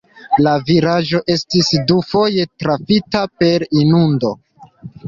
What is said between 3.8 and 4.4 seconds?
inundo.